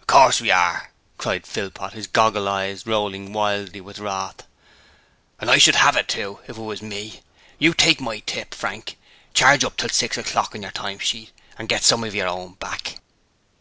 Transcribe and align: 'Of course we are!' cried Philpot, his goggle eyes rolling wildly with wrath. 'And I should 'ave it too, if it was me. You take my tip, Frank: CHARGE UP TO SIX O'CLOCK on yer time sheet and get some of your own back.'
'Of 0.00 0.06
course 0.06 0.40
we 0.40 0.52
are!' 0.52 0.92
cried 1.18 1.44
Philpot, 1.44 1.92
his 1.92 2.06
goggle 2.06 2.48
eyes 2.48 2.86
rolling 2.86 3.32
wildly 3.32 3.80
with 3.80 3.98
wrath. 3.98 4.46
'And 5.40 5.50
I 5.50 5.58
should 5.58 5.74
'ave 5.74 5.98
it 5.98 6.06
too, 6.06 6.38
if 6.46 6.56
it 6.56 6.60
was 6.62 6.82
me. 6.82 7.20
You 7.58 7.74
take 7.74 8.00
my 8.00 8.20
tip, 8.20 8.54
Frank: 8.54 8.96
CHARGE 9.34 9.64
UP 9.64 9.76
TO 9.76 9.88
SIX 9.88 10.18
O'CLOCK 10.18 10.54
on 10.54 10.62
yer 10.62 10.70
time 10.70 11.00
sheet 11.00 11.32
and 11.58 11.68
get 11.68 11.82
some 11.82 12.04
of 12.04 12.14
your 12.14 12.28
own 12.28 12.52
back.' 12.60 13.00